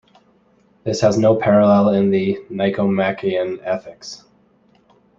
This 0.83 0.99
has 1.01 1.19
no 1.19 1.35
parallel 1.35 1.89
in 1.89 2.09
the 2.09 2.39
"Nicomachean 2.49 3.59
Ethics". 3.63 4.23